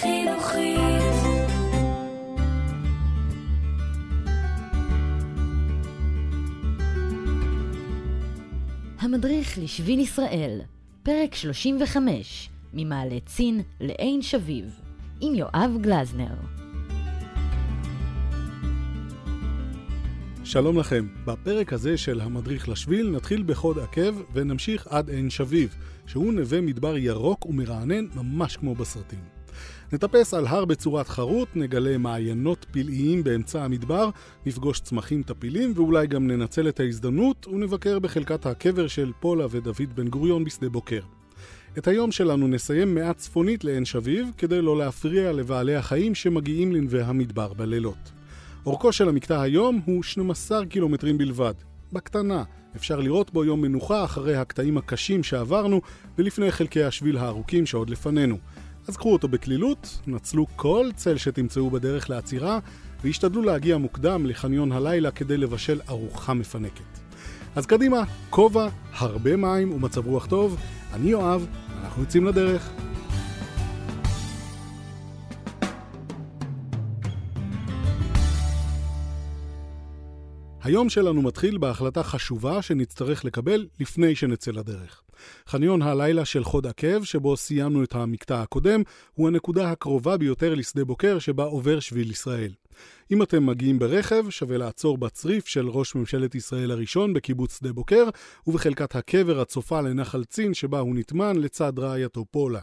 חינוכית. 0.00 0.78
המדריך 8.98 9.58
לשביל 9.58 10.00
ישראל, 10.00 10.60
פרק 11.02 11.34
35, 11.34 12.50
ממעלה 12.74 13.20
צין 13.26 13.60
לעין 13.80 14.22
שביב, 14.22 14.80
עם 15.20 15.34
יואב 15.34 15.76
גלזנר. 15.80 16.34
שלום 20.44 20.78
לכם. 20.78 21.06
בפרק 21.24 21.72
הזה 21.72 21.96
של 21.96 22.20
המדריך 22.20 22.68
לשביל 22.68 23.10
נתחיל 23.10 23.42
בחוד 23.46 23.78
עקב 23.78 24.22
ונמשיך 24.32 24.86
עד 24.86 25.10
עין 25.10 25.30
שביב, 25.30 25.76
שהוא 26.06 26.32
נווה 26.32 26.60
מדבר 26.60 26.96
ירוק 26.96 27.46
ומרענן 27.46 28.06
ממש 28.14 28.56
כמו 28.56 28.74
בסרטים. 28.74 29.37
נטפס 29.92 30.34
על 30.34 30.46
הר 30.46 30.64
בצורת 30.64 31.08
חרוט, 31.08 31.48
נגלה 31.54 31.98
מעיינות 31.98 32.66
פלאיים 32.70 33.24
באמצע 33.24 33.64
המדבר, 33.64 34.10
נפגוש 34.46 34.80
צמחים 34.80 35.22
טפילים 35.22 35.72
ואולי 35.76 36.06
גם 36.06 36.26
ננצל 36.26 36.68
את 36.68 36.80
ההזדמנות 36.80 37.46
ונבקר 37.46 37.98
בחלקת 37.98 38.46
הקבר 38.46 38.86
של 38.86 39.12
פולה 39.20 39.46
ודוד 39.50 39.96
בן 39.96 40.08
גוריון 40.08 40.44
בשדה 40.44 40.68
בוקר. 40.68 41.00
את 41.78 41.88
היום 41.88 42.12
שלנו 42.12 42.48
נסיים 42.48 42.94
מעט 42.94 43.16
צפונית 43.16 43.64
לעין 43.64 43.84
שביב, 43.84 44.28
כדי 44.38 44.62
לא 44.62 44.78
להפריע 44.78 45.32
לבעלי 45.32 45.76
החיים 45.76 46.14
שמגיעים 46.14 46.72
לנווה 46.72 47.04
המדבר 47.04 47.52
בלילות. 47.52 48.12
אורכו 48.66 48.92
של 48.92 49.08
המקטע 49.08 49.40
היום 49.40 49.80
הוא 49.84 50.02
12 50.02 50.66
קילומטרים 50.66 51.18
בלבד. 51.18 51.54
בקטנה, 51.92 52.42
אפשר 52.76 53.00
לראות 53.00 53.32
בו 53.32 53.44
יום 53.44 53.62
מנוחה 53.62 54.04
אחרי 54.04 54.36
הקטעים 54.36 54.78
הקשים 54.78 55.22
שעברנו 55.22 55.80
ולפני 56.18 56.50
חלקי 56.50 56.82
השביל 56.82 57.18
הארוכים 57.18 57.66
שעוד 57.66 57.90
לפנינו. 57.90 58.38
אז 58.88 58.96
קחו 58.96 59.12
אותו 59.12 59.28
בקלילות, 59.28 59.98
נצלו 60.06 60.46
כל 60.56 60.86
צל 60.96 61.16
שתמצאו 61.16 61.70
בדרך 61.70 62.10
לעצירה 62.10 62.58
והשתדלו 63.04 63.42
להגיע 63.42 63.78
מוקדם 63.78 64.26
לחניון 64.26 64.72
הלילה 64.72 65.10
כדי 65.10 65.36
לבשל 65.36 65.80
ארוחה 65.88 66.34
מפנקת. 66.34 66.98
אז 67.56 67.66
קדימה, 67.66 68.02
כובע, 68.30 68.68
הרבה 68.92 69.36
מים 69.36 69.72
ומצב 69.72 70.06
רוח 70.06 70.26
טוב. 70.26 70.60
אני 70.92 71.10
יואב, 71.10 71.46
אנחנו 71.82 72.02
יוצאים 72.02 72.24
לדרך. 72.24 72.70
היום 80.62 80.88
שלנו 80.88 81.22
מתחיל 81.22 81.58
בהחלטה 81.58 82.02
חשובה 82.02 82.62
שנצטרך 82.62 83.24
לקבל 83.24 83.66
לפני 83.80 84.14
שנצא 84.14 84.50
לדרך. 84.50 85.02
חניון 85.46 85.82
הלילה 85.82 86.24
של 86.24 86.44
חוד 86.44 86.66
עקב, 86.66 87.04
שבו 87.04 87.36
סיימנו 87.36 87.84
את 87.84 87.94
המקטע 87.94 88.42
הקודם, 88.42 88.82
הוא 89.14 89.28
הנקודה 89.28 89.70
הקרובה 89.70 90.16
ביותר 90.16 90.54
לשדה 90.54 90.84
בוקר 90.84 91.18
שבה 91.18 91.44
עובר 91.44 91.80
שביל 91.80 92.10
ישראל. 92.10 92.52
אם 93.10 93.22
אתם 93.22 93.46
מגיעים 93.46 93.78
ברכב, 93.78 94.30
שווה 94.30 94.58
לעצור 94.58 94.98
בצריף 94.98 95.46
של 95.46 95.68
ראש 95.68 95.94
ממשלת 95.94 96.34
ישראל 96.34 96.70
הראשון 96.70 97.12
בקיבוץ 97.12 97.58
שדה 97.58 97.72
בוקר, 97.72 98.08
ובחלקת 98.46 98.96
הקבר 98.96 99.40
הצופה 99.40 99.80
לנחל 99.80 100.24
צין 100.24 100.54
שבה 100.54 100.78
הוא 100.78 100.96
נטמן 100.96 101.36
לצד 101.36 101.78
רעייתו 101.78 102.24
פולה. 102.30 102.60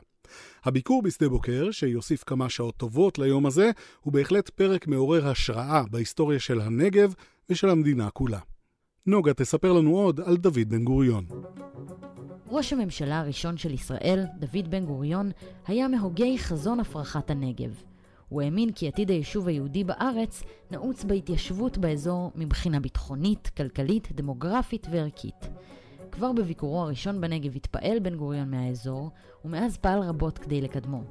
הביקור 0.64 1.02
בשדה 1.02 1.30
בוקר, 1.30 1.72
שיוסיף 1.72 2.24
כמה 2.24 2.50
שעות 2.50 2.78
טובות 2.78 3.20
ליום 3.20 3.46
הזה, 3.46 3.72
הוא 4.02 4.14
בהחלט 4.14 4.50
פרק 4.50 4.88
מעורר 4.88 5.28
השראה 5.28 5.84
בהיסטוריה 5.92 6.40
של 6.40 6.62
הנגב 6.62 7.14
ושל 7.50 7.70
המדינה 7.70 8.10
כולה. 8.10 8.40
נוגה 9.06 9.34
תספר 9.34 9.74
לנו 9.74 9.98
עוד 9.98 10.20
על 10.20 10.38
דוד 10.38 10.70
בן 10.70 10.84
גוריון. 10.84 11.26
ראש 12.56 12.74
הממשלה 12.74 13.20
הראשון 13.20 13.58
של 13.58 13.74
ישראל, 13.74 14.26
דוד 14.40 14.68
בן 14.70 14.86
גוריון, 14.86 15.32
היה 15.68 15.88
מהוגי 15.88 16.40
חזון 16.40 16.80
הפרחת 16.80 17.30
הנגב. 17.30 17.84
הוא 18.30 18.42
האמין 18.42 18.72
כי 18.72 18.88
עתיד 18.88 19.10
היישוב 19.10 19.48
היהודי 19.48 19.84
בארץ 19.84 20.44
נעוץ 20.72 21.04
בהתיישבות 21.04 21.78
באזור 21.78 22.32
מבחינה 22.36 22.80
ביטחונית, 22.80 23.48
כלכלית, 23.58 24.12
דמוגרפית 24.12 24.88
וערכית. 24.92 25.50
כבר 26.12 26.32
בביקורו 26.32 26.82
הראשון 26.82 27.22
בנגב 27.22 27.56
התפעל 27.56 28.00
בן 28.00 28.16
גוריון 28.16 28.52
מהאזור, 28.52 29.12
ומאז 29.46 29.78
פעל 29.78 30.00
רבות 30.00 30.38
כדי 30.38 30.62
לקדמו. 30.62 31.04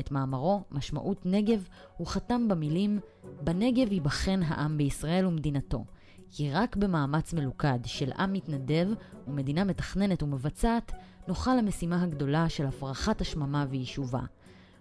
את 0.00 0.10
מאמרו, 0.10 0.62
משמעות 0.70 1.26
נגב, 1.26 1.68
הוא 1.96 2.06
חתם 2.06 2.48
במילים 2.48 3.00
"בנגב 3.44 3.92
ייבחן 3.92 4.40
העם 4.42 4.78
בישראל 4.78 5.26
ומדינתו, 5.26 5.84
כי 6.30 6.52
רק 6.52 6.76
במאמץ 6.76 7.32
מלוכד 7.32 7.78
של 7.84 8.12
עם 8.12 8.32
מתנדב 8.32 8.88
ומדינה 9.28 9.64
מתכננת 9.64 10.22
ומבצעת, 10.22 10.92
נוכל 11.28 11.54
למשימה 11.54 12.02
הגדולה 12.02 12.48
של 12.48 12.66
הפרחת 12.66 13.20
השממה 13.20 13.66
ויישובה. 13.70 14.20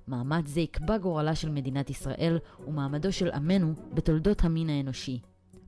מאמץ 0.08 0.47
זה 0.47 0.59
יקבע 0.59 0.97
גורלה 0.97 1.35
של 1.35 1.50
מדינת 1.50 1.90
ישראל 1.90 2.40
ומעמדו 2.68 3.12
של 3.12 3.31
עמנו 3.31 3.74
בתולדות 3.94 4.44
המין 4.44 4.69
האנושי. 4.69 5.19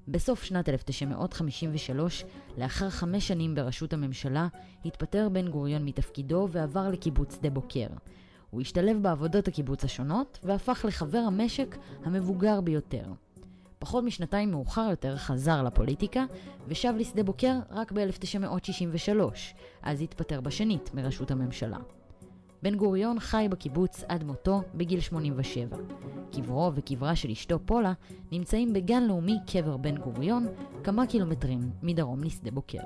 בסוף 0.08 0.44
שנת 0.44 0.70
1953, 0.70 2.26
לאחר 2.58 2.90
חמש 2.90 3.28
שנים 3.28 3.56
בראשות 3.56 3.94
הממשלה, 3.94 4.48
התפטר 4.86 5.30
בן 5.30 5.48
גוריון 5.48 5.86
מתפקידו 5.86 6.48
ועבר 6.52 6.90
לקיבוץ 6.90 7.36
שדה 7.36 7.50
בוקר. 7.50 7.88
הוא 8.50 8.62
השתלב 8.62 8.98
בעבודות 9.02 9.48
הקיבוץ 9.48 9.84
השונות 9.84 10.40
והפך 10.44 10.86
לחבר 10.88 11.18
המשק 11.18 11.78
המבוגר 12.04 12.62
ביותר. 12.62 13.04
פחות 13.80 14.04
משנתיים 14.04 14.52
מאוחר 14.52 14.88
יותר 14.90 15.18
חזר 15.18 15.64
לפוליטיקה 15.64 16.26
ושב 16.68 16.94
לשדה 16.98 17.24
בוקר 17.24 17.54
רק 17.72 17.92
ב-1963, 17.92 19.20
אז 19.82 20.02
התפטר 20.02 20.42
בשנית 20.42 20.94
מראשות 20.94 21.32
הממשלה. 21.32 21.78
בן 22.64 22.76
גוריון 22.76 23.20
חי 23.20 23.48
בקיבוץ 23.50 24.04
עד 24.08 24.24
מותו 24.24 24.62
בגיל 24.76 25.00
87. 25.00 25.78
קברו 26.32 26.72
וקברה 26.76 27.16
של 27.16 27.30
אשתו 27.30 27.60
פולה 27.66 27.94
נמצאים 28.32 28.74
בגן 28.74 29.04
לאומי 29.04 29.36
קבר 29.52 29.78
בן 29.78 29.98
גוריון, 29.98 30.48
כמה 30.84 31.08
קילומטרים 31.08 31.60
מדרום 31.84 32.24
לשדה 32.24 32.52
בוקר. 32.52 32.82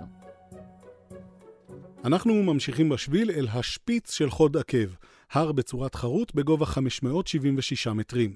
אנחנו 2.06 2.34
ממשיכים 2.44 2.90
בשביל 2.90 3.32
אל 3.32 3.48
השפיץ 3.54 4.12
של 4.12 4.30
חוד 4.30 4.58
עקב, 4.58 4.88
הר 5.34 5.52
בצורת 5.52 5.96
חרוט 5.96 6.32
בגובה 6.36 6.66
576 6.66 7.88
מטרים. 7.88 8.34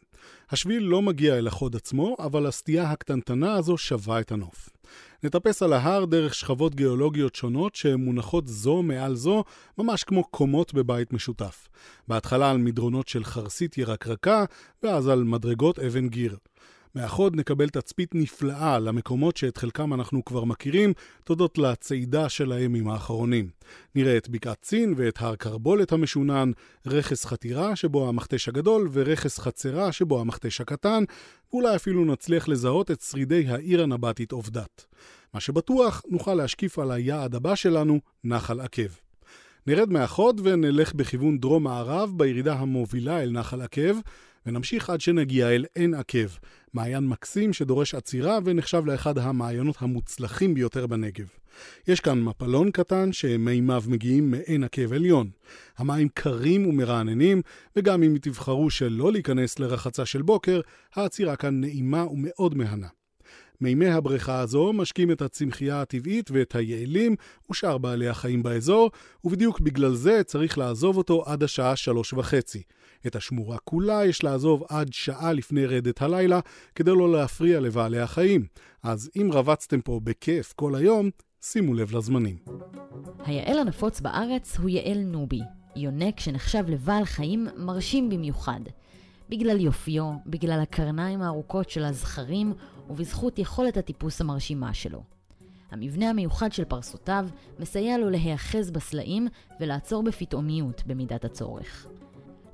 השביל 0.50 0.84
לא 0.84 1.02
מגיע 1.02 1.38
אל 1.38 1.48
החוד 1.48 1.76
עצמו, 1.76 2.16
אבל 2.20 2.46
הסטייה 2.46 2.92
הקטנטנה 2.92 3.54
הזו 3.54 3.78
שווה 3.78 4.20
את 4.20 4.32
הנוף. 4.32 4.70
נטפס 5.24 5.64
על 5.64 5.74
ההר 5.74 6.06
דרך 6.06 6.36
שכבות 6.36 6.76
גיאולוגיות 6.76 7.36
שונות 7.36 7.76
שמונחות 7.76 8.48
זו 8.48 8.84
מעל 8.84 9.16
זו, 9.16 9.44
ממש 9.78 10.04
כמו 10.04 10.24
קומות 10.24 10.74
בבית 10.74 11.14
משותף. 11.14 11.68
בהתחלה 12.08 12.52
על 12.52 12.58
מדרונות 12.58 13.08
של 13.08 13.24
חרסית 13.24 13.78
ירקרקה, 13.78 14.46
ואז 14.84 15.08
על 15.08 15.24
מדרגות 15.24 15.80
אבן 15.80 16.10
גיר. 16.10 16.38
מהחוד 16.98 17.36
נקבל 17.36 17.70
תצפית 17.70 18.16
נפלאה 18.16 18.80
למקומות 18.80 19.38
שאת 19.38 19.58
חלקם 19.58 19.94
אנחנו 19.94 20.26
כבר 20.26 20.44
מכירים, 20.44 20.94
תודות 21.24 21.58
לצעידה 21.58 22.30
של 22.30 22.52
הימים 22.52 22.88
האחרונים. 22.88 23.50
נראה 23.96 24.18
את 24.18 24.30
בקעת 24.30 24.62
צין 24.62 24.94
ואת 24.98 25.22
הר 25.22 25.36
קרבולת 25.36 25.92
המשונן, 25.92 26.52
רכס 26.86 27.26
חתירה 27.26 27.76
שבו 27.76 28.10
המכתש 28.10 28.48
הגדול 28.48 28.90
ורכס 28.92 29.40
חצרה 29.40 29.92
שבו 29.92 30.22
המכתש 30.22 30.62
הקטן, 30.62 31.04
ואולי 31.52 31.76
אפילו 31.76 32.06
נצליח 32.06 32.48
לזהות 32.48 32.92
את 32.92 33.02
שרידי 33.02 33.48
העיר 33.48 33.84
הנבטית 33.84 34.32
עובדת. 34.32 34.86
מה 35.34 35.40
שבטוח, 35.40 36.02
נוכל 36.08 36.34
להשקיף 36.34 36.80
על 36.80 36.92
היעד 36.92 37.36
הבא 37.36 37.56
שלנו, 37.56 38.00
נחל 38.24 38.60
עקב. 38.60 38.90
נרד 39.68 39.90
מהחוד 39.90 40.42
ונלך 40.44 40.94
בכיוון 40.94 41.38
דרום-מערב 41.38 42.14
בירידה 42.18 42.54
המובילה 42.54 43.24
אל 43.24 43.32
נחל 43.32 43.62
עקב, 43.62 43.98
ונמשיך 44.48 44.90
עד 44.90 45.02
שנגיע 45.02 45.50
אל 45.50 45.66
עין 45.76 45.94
עקב, 45.94 46.28
מעיין 46.74 47.08
מקסים 47.08 47.54
שדורש 47.54 47.96
עצירה 47.96 48.40
ונחשב 48.46 48.86
לאחד 48.86 49.18
המעיינות 49.18 49.76
המוצלחים 49.80 50.54
ביותר 50.54 50.88
בנגב. 50.88 51.28
יש 51.88 52.00
כאן 52.00 52.24
מפלון 52.24 52.72
קטן 52.72 53.14
שמימיו 53.14 53.84
מגיעים 53.88 54.32
מעין 54.32 54.64
עקב 54.64 54.94
עליון. 54.94 55.30
המים 55.78 56.08
קרים 56.14 56.68
ומרעננים, 56.68 57.42
וגם 57.76 58.04
אם 58.04 58.18
תבחרו 58.22 58.70
שלא 58.70 59.12
להיכנס 59.12 59.60
לרחצה 59.60 60.06
של 60.06 60.22
בוקר, 60.22 60.62
העצירה 60.96 61.36
כאן 61.36 61.62
נעימה 61.62 62.06
ומאוד 62.06 62.58
מהנה. 62.58 62.88
מימי 63.62 63.88
הבריכה 63.88 64.40
הזו 64.40 64.74
משקים 64.74 65.12
את 65.12 65.22
הצמחייה 65.22 65.82
הטבעית 65.82 66.32
ואת 66.32 66.56
היעלים 66.56 67.16
ושאר 67.52 67.78
בעלי 67.78 68.08
החיים 68.08 68.44
באזור, 68.44 68.92
ובדיוק 69.24 69.60
בגלל 69.60 69.94
זה 69.94 70.24
צריך 70.24 70.58
לעזוב 70.58 70.98
אותו 70.98 71.24
עד 71.26 71.44
השעה 71.44 71.76
שלוש 71.76 72.14
וחצי. 72.14 72.64
את 73.08 73.16
השמורה 73.16 73.58
כולה 73.58 74.06
יש 74.06 74.24
לעזוב 74.24 74.64
עד 74.70 74.94
שעה 74.94 75.34
לפני 75.34 75.66
רדת 75.66 76.02
הלילה, 76.02 76.40
כדי 76.76 76.92
לא 76.92 77.12
להפריע 77.12 77.60
לבעלי 77.60 78.00
החיים. 78.00 78.46
אז 78.84 79.10
אם 79.16 79.30
רבצתם 79.34 79.82
פה 79.82 80.00
בכיף 80.04 80.54
כל 80.54 80.76
היום, 80.76 81.10
שימו 81.42 81.74
לב 81.74 81.96
לזמנים. 81.96 82.38
היעל 83.26 83.60
הנפוץ 83.60 84.02
בארץ 84.02 84.58
הוא 84.58 84.70
יעל 84.70 84.98
נובי, 84.98 85.42
יונק 85.76 86.20
שנחשב 86.20 86.64
לבעל 86.68 87.06
חיים 87.06 87.48
מרשים 87.58 88.10
במיוחד. 88.10 88.62
בגלל 89.30 89.60
יופיו, 89.60 90.14
בגלל 90.26 90.60
הקרניים 90.60 91.22
הארוכות 91.22 91.70
של 91.70 91.84
הזכרים 91.84 92.54
ובזכות 92.90 93.40
יכולת 93.40 93.78
הטיפוס 93.78 94.22
המרשימה 94.22 94.74
שלו. 94.74 95.04
המבנה 95.72 96.10
המיוחד 96.10 96.52
של 96.52 96.66
פרסותיו 96.66 97.28
מסייע 97.60 97.98
לו 97.98 98.10
להיאחז 98.10 98.72
בסלעים 98.72 99.28
ולעצור 99.60 100.04
בפתאומיות 100.04 100.84
במידת 100.86 101.26
הצורך. 101.26 101.88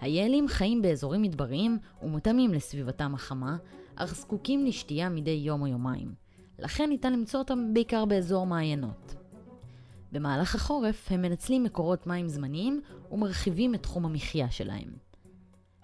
היעלים 0.02 0.48
חיים 0.48 0.82
באזורים 0.82 1.22
מדבריים 1.22 1.78
ומותאמים 2.02 2.54
לסביבתם 2.54 3.16
החמה, 3.16 3.58
אך 3.96 4.16
זקוקים 4.16 4.66
לשתייה 4.66 5.10
מדי 5.10 5.32
יום 5.32 5.62
או 5.62 5.68
יומיים. 5.68 6.14
לכן 6.60 6.90
ניתן 6.90 7.14
למצוא 7.14 7.40
אותם 7.40 7.74
בעיקר 7.74 8.06
באזור 8.06 8.46
מעיינות. 8.46 9.16
במהלך 10.12 10.56
החורף 10.56 11.12
הם 11.12 11.22
מנצלים 11.22 11.64
מקורות 11.64 12.08
מים 12.08 12.28
זמניים 12.28 12.82
ומרחיבים 13.12 13.76
את 13.76 13.84
תחום 13.84 14.06
המחיה 14.06 14.52
שלהם. 14.52 15.13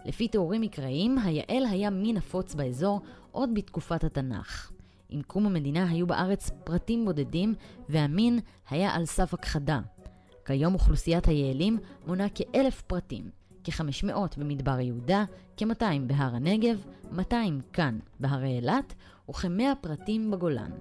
לפי 0.10 0.28
תיאורים 0.28 0.62
מקראיים, 0.62 1.18
היעל 1.18 1.66
היה 1.66 1.90
מין 1.90 2.16
נפוץ 2.18 2.56
באזור 2.56 3.02
עוד 3.32 3.54
בתקופת 3.54 4.04
התנ"ך. 4.04 4.72
עם 5.10 5.22
קום 5.22 5.46
המדינה 5.46 5.90
היו 5.90 6.08
בארץ 6.08 6.50
פרטים 6.64 7.06
בודדים, 7.06 7.56
והמין 7.90 8.40
היה 8.70 8.96
על 8.96 9.06
סף 9.06 9.34
הכחדה. 9.34 9.80
כיום 10.46 10.74
אוכלוסיית 10.74 11.28
היעלים 11.28 11.78
מונה 12.08 12.30
כאלף 12.30 12.82
פרטים, 12.82 13.30
כ-500 13.64 14.14
במדבר 14.38 14.80
יהודה, 14.80 15.26
כ-200 15.58 15.84
בהר 16.08 16.36
הנגב, 16.36 16.86
200 17.12 17.62
כאן, 17.74 18.00
בהרי 18.20 18.56
אילת, 18.56 18.94
וכ-100 19.30 19.76
פרטים 19.82 20.32
בגולן. 20.32 20.72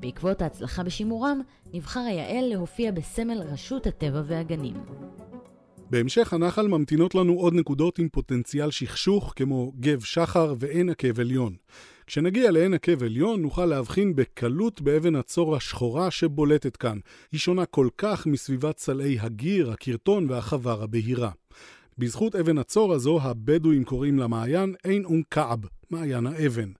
בעקבות 0.00 0.42
ההצלחה 0.42 0.82
בשימורם, 0.82 1.40
נבחר 1.72 2.00
היעל 2.00 2.44
להופיע 2.44 2.92
בסמל 2.92 3.42
רשות 3.42 3.86
הטבע 3.86 4.22
והגנים. 4.26 4.74
בהמשך 5.90 6.32
הנחל 6.32 6.68
ממתינות 6.68 7.14
לנו 7.14 7.32
עוד 7.32 7.54
נקודות 7.54 7.98
עם 7.98 8.08
פוטנציאל 8.08 8.70
שכשוך 8.70 9.32
כמו 9.36 9.72
גב 9.80 10.00
שחר 10.00 10.54
ועין 10.58 10.88
עקב 10.88 11.20
עליון. 11.20 11.54
כשנגיע 12.06 12.50
לעין 12.50 12.74
עקב 12.74 13.02
עליון 13.02 13.42
נוכל 13.42 13.66
להבחין 13.66 14.16
בקלות 14.16 14.80
באבן 14.80 15.14
הצור 15.14 15.56
השחורה 15.56 16.10
שבולטת 16.10 16.76
כאן. 16.76 16.98
היא 17.32 17.40
שונה 17.40 17.66
כל 17.66 17.88
כך 17.98 18.26
מסביבת 18.26 18.78
סלעי 18.78 19.18
הגיר, 19.20 19.70
הקרטון 19.70 20.30
והחבר 20.30 20.82
הבהירה. 20.82 21.30
בזכות 21.98 22.36
אבן 22.36 22.58
הצור 22.58 22.92
הזו 22.92 23.18
הבדואים 23.22 23.84
קוראים 23.84 24.18
למעיין 24.18 24.74
עין 24.82 25.04
אום 25.04 25.22
כעב, 25.30 25.58
מעיין 25.90 26.26
האבן. 26.26 26.72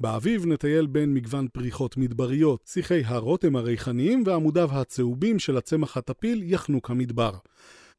באביב 0.00 0.46
נטייל 0.46 0.86
בין 0.86 1.14
מגוון 1.14 1.48
פריחות 1.52 1.96
מדבריות, 1.96 2.64
שיחי 2.66 3.02
הרותם 3.04 3.56
הריחניים 3.56 4.22
ועמודיו 4.26 4.70
הצהובים 4.72 5.38
של 5.38 5.56
הצמח 5.56 5.96
הטפיל 5.96 6.42
יחנוק 6.44 6.90
המדבר. 6.90 7.32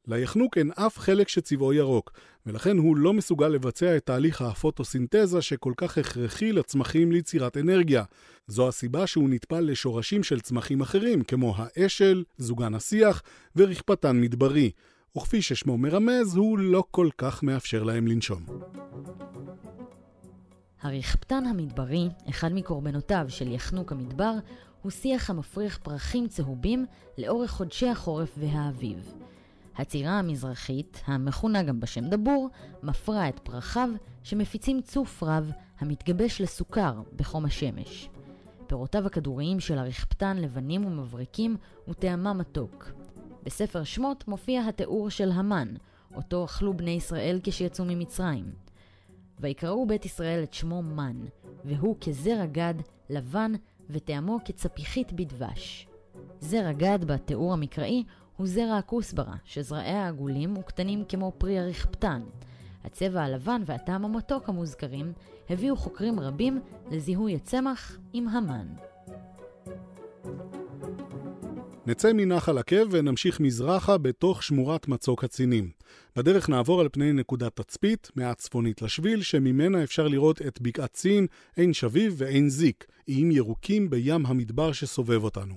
ליחנוק 0.06 0.58
אין 0.58 0.70
אף 0.74 0.98
חלק 0.98 1.28
שצבעו 1.28 1.72
ירוק, 1.72 2.12
ולכן 2.46 2.78
הוא 2.78 2.96
לא 2.96 3.12
מסוגל 3.12 3.48
לבצע 3.48 3.96
את 3.96 4.06
תהליך 4.06 4.42
הפוטוסינתזה 4.42 5.42
שכל 5.42 5.72
כך 5.76 5.98
הכרחי 5.98 6.52
לצמחים 6.52 7.12
ליצירת 7.12 7.56
אנרגיה. 7.56 8.04
זו 8.46 8.68
הסיבה 8.68 9.06
שהוא 9.06 9.28
נטפל 9.30 9.60
לשורשים 9.60 10.22
של 10.22 10.40
צמחים 10.40 10.80
אחרים, 10.80 11.22
כמו 11.22 11.54
האשל, 11.56 12.24
זוגן 12.38 12.74
השיח 12.74 13.22
ורכפתן 13.56 14.20
מדברי, 14.20 14.70
וכפי 15.16 15.42
ששמו 15.42 15.78
מרמז, 15.78 16.36
הוא 16.36 16.58
לא 16.58 16.84
כל 16.90 17.08
כך 17.18 17.42
מאפשר 17.42 17.82
להם 17.82 18.06
לנשום. 18.06 18.46
הרכפתן 20.82 21.46
המדברי, 21.46 22.08
אחד 22.28 22.52
מקורבנותיו 22.52 23.24
של 23.28 23.52
יחנוק 23.52 23.92
המדבר, 23.92 24.32
הוא 24.82 24.90
שיח 24.90 25.30
המפריח 25.30 25.78
פרחים 25.82 26.28
צהובים 26.28 26.86
לאורך 27.18 27.50
חודשי 27.50 27.88
החורף 27.88 28.30
והאביב. 28.38 29.12
הצירה 29.76 30.18
המזרחית, 30.18 31.02
המכונה 31.06 31.62
גם 31.62 31.80
בשם 31.80 32.08
דבור, 32.08 32.48
מפרה 32.82 33.28
את 33.28 33.38
פרחיו 33.38 33.88
שמפיצים 34.22 34.80
צוף 34.80 35.22
רב 35.22 35.50
המתגבש 35.78 36.40
לסוכר 36.40 37.02
בחום 37.16 37.44
השמש. 37.44 38.08
פירותיו 38.66 39.06
הכדוריים 39.06 39.60
של 39.60 39.78
הרכפתן 39.78 40.36
לבנים 40.36 40.84
ומבריקים 40.86 41.56
וטעמה 41.88 42.32
מתוק. 42.32 42.92
בספר 43.42 43.84
שמות 43.84 44.28
מופיע 44.28 44.68
התיאור 44.68 45.10
של 45.10 45.30
המן, 45.30 45.74
אותו 46.14 46.44
אכלו 46.44 46.76
בני 46.76 46.90
ישראל 46.90 47.40
כשיצאו 47.42 47.84
ממצרים. 47.84 48.52
ויקראו 49.40 49.86
בית 49.86 50.04
ישראל 50.04 50.42
את 50.42 50.54
שמו 50.54 50.82
מן, 50.82 51.24
והוא 51.64 51.96
כזרע 52.00 52.46
גד, 52.46 52.74
לבן, 53.10 53.52
וטעמו 53.90 54.38
כצפיחית 54.44 55.12
בדבש. 55.12 55.88
זרע 56.40 56.72
גד 56.72 57.04
בתיאור 57.04 57.52
המקראי 57.52 58.04
הוא 58.36 58.46
זרע 58.46 58.76
הכוסברה, 58.76 59.34
שזרעיה 59.44 60.08
עגולים 60.08 60.56
וקטנים 60.56 61.04
כמו 61.08 61.32
פרי 61.38 61.58
הרכפתן. 61.58 62.22
הצבע 62.84 63.22
הלבן 63.22 63.62
והטעם 63.66 64.04
המתוק 64.04 64.48
המוזכרים 64.48 65.12
הביאו 65.50 65.76
חוקרים 65.76 66.20
רבים 66.20 66.60
לזיהוי 66.90 67.34
הצמח 67.34 67.98
עם 68.12 68.28
המן. 68.28 68.66
נצא 71.86 72.12
מנחל 72.12 72.58
עקב 72.58 72.86
ונמשיך 72.90 73.40
מזרחה 73.40 73.98
בתוך 73.98 74.42
שמורת 74.42 74.88
מצוק 74.88 75.24
הצינים. 75.24 75.70
בדרך 76.16 76.48
נעבור 76.48 76.80
על 76.80 76.88
פני 76.92 77.12
נקודת 77.12 77.56
תצפית, 77.56 78.10
מעט 78.16 78.38
צפונית 78.38 78.82
לשביל, 78.82 79.22
שממנה 79.22 79.82
אפשר 79.82 80.08
לראות 80.08 80.42
את 80.42 80.60
בקעת 80.60 80.92
צין, 80.92 81.26
עין 81.56 81.72
שביב 81.72 82.14
ועין 82.16 82.48
זיק, 82.48 82.86
איים 83.08 83.30
ירוקים 83.30 83.90
בים 83.90 84.26
המדבר 84.26 84.72
שסובב 84.72 85.24
אותנו. 85.24 85.54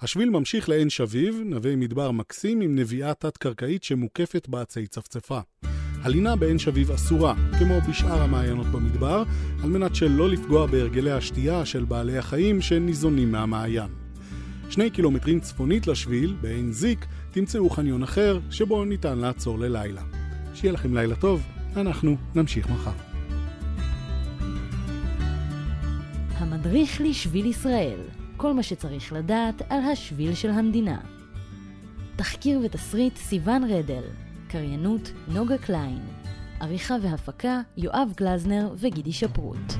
השביל 0.00 0.30
ממשיך 0.30 0.68
לעין 0.68 0.90
שביב, 0.90 1.40
נווה 1.44 1.76
מדבר 1.76 2.10
מקסים 2.10 2.60
עם 2.60 2.76
נביאה 2.76 3.14
תת-קרקעית 3.14 3.82
שמוקפת 3.82 4.48
בעצי 4.48 4.86
צפצפה. 4.86 5.40
הלינה 6.02 6.36
בעין 6.36 6.58
שביב 6.58 6.90
אסורה, 6.90 7.34
כמו 7.58 7.80
בשאר 7.88 8.22
המעיינות 8.22 8.66
במדבר, 8.66 9.22
על 9.62 9.70
מנת 9.70 9.94
שלא 9.94 10.28
לפגוע 10.28 10.66
בהרגלי 10.66 11.12
השתייה 11.12 11.66
של 11.66 11.84
בעלי 11.84 12.18
החיים 12.18 12.60
שניזונים 12.60 13.32
מהמעיין. 13.32 14.05
שני 14.76 14.90
קילומטרים 14.90 15.40
צפונית 15.40 15.86
לשביל, 15.86 16.36
בעין 16.40 16.72
זיק, 16.72 17.06
תמצאו 17.30 17.70
חניון 17.70 18.02
אחר, 18.02 18.40
שבו 18.50 18.84
ניתן 18.84 19.18
לעצור 19.18 19.58
ללילה. 19.58 20.02
שיהיה 20.54 20.72
לכם 20.72 20.94
לילה 20.94 21.16
טוב, 21.16 21.42
אנחנו 21.76 22.16
נמשיך 22.34 22.70
מחר. 22.70 22.90
המדריך 26.34 27.00
לשביל 27.00 27.46
ישראל, 27.46 28.00
כל 28.36 28.52
מה 28.52 28.62
שצריך 28.62 29.12
לדעת 29.12 29.62
על 29.68 29.80
השביל 29.92 30.34
של 30.34 30.50
המדינה. 30.50 30.98
תחקיר 32.16 32.60
ותסריט 32.64 33.16
סיון 33.16 33.64
רדל, 33.64 34.04
קריינות 34.48 35.12
נוגה 35.28 35.58
קליין, 35.58 36.02
עריכה 36.60 36.94
והפקה 37.02 37.60
יואב 37.76 38.08
גלזנר 38.16 38.74
וגידי 38.78 39.12
שפרוט. 39.12 39.72